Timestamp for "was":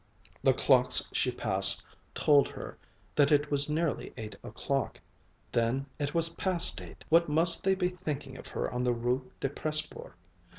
3.51-3.69, 6.15-6.29